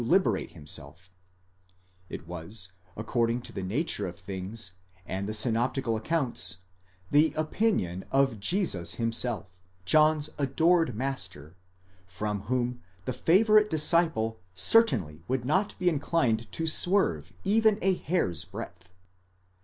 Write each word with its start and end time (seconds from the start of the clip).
437 0.01 0.33
liberate 0.33 0.51
himself; 0.55 1.11
it 2.09 2.25
was, 2.27 2.71
according 2.97 3.39
to 3.43 3.53
the 3.53 3.61
nature 3.61 4.07
of 4.07 4.17
things 4.17 4.73
and 5.05 5.27
the 5.27 5.31
synoptical 5.31 5.95
accounts, 5.95 6.57
the 7.11 7.31
opinion 7.37 8.03
of 8.11 8.39
Jesus 8.39 8.95
himself, 8.95 9.61
John's 9.85 10.31
adored 10.39 10.95
master, 10.95 11.55
from 12.07 12.41
whom 12.49 12.81
the 13.05 13.13
favourite 13.13 13.69
disciple 13.69 14.39
certainly 14.55 15.21
would 15.27 15.45
not 15.45 15.77
be 15.77 15.87
inclined 15.87 16.51
to 16.51 16.65
swerve 16.65 17.31
even 17.43 17.77
a 17.83 17.93
hair's. 17.93 18.43
breadth. 18.43 18.91